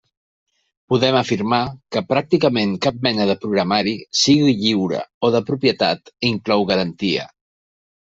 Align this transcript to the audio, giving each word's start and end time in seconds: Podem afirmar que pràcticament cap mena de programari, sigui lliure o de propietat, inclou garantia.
Podem 0.93 1.17
afirmar 1.19 1.59
que 1.97 2.03
pràcticament 2.13 2.73
cap 2.87 2.99
mena 3.09 3.29
de 3.33 3.37
programari, 3.45 3.95
sigui 4.25 4.59
lliure 4.65 5.05
o 5.31 5.35
de 5.39 5.45
propietat, 5.55 6.15
inclou 6.35 6.71
garantia. 6.75 7.33